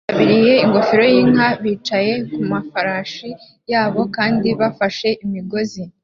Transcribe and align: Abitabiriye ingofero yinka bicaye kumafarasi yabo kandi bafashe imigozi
Abitabiriye 0.03 0.53
ingofero 0.65 1.03
yinka 1.13 1.47
bicaye 1.61 2.13
kumafarasi 2.33 3.29
yabo 3.71 4.01
kandi 4.15 4.47
bafashe 4.59 5.07
imigozi 5.25 5.81